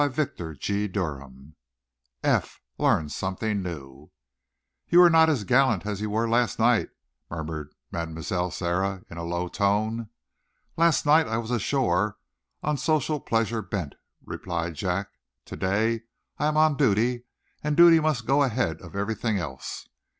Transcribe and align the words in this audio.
CHAPTER 0.15 0.53
V 0.59 0.89
EPH 0.89 1.53
LEARNS 2.79 3.15
SOMETHING 3.15 3.61
NEW 3.61 4.09
"You 4.89 5.01
are 5.03 5.11
not 5.11 5.29
as 5.29 5.43
gallant 5.43 5.85
as 5.85 6.01
you 6.01 6.09
were 6.09 6.27
last 6.27 6.57
night," 6.57 6.89
murmured 7.29 7.69
Mlle. 7.91 8.49
Sara, 8.49 9.03
in 9.11 9.17
a 9.17 9.23
low 9.23 9.47
tone. 9.47 10.09
"Last 10.75 11.05
night 11.05 11.27
I 11.27 11.37
was 11.37 11.51
ashore, 11.51 12.17
on 12.63 12.77
social 12.77 13.19
pleasures 13.19 13.65
bent," 13.69 13.93
replied 14.25 14.73
Jack. 14.73 15.09
"To 15.45 15.55
day, 15.55 16.01
I 16.39 16.47
am 16.47 16.57
on 16.57 16.77
duty, 16.77 17.25
and 17.63 17.77
duty 17.77 17.99
must 17.99 18.25
go 18.25 18.41
ahead 18.41 18.81
of 18.81 18.95
everything 18.95 19.37
else." 19.37 19.87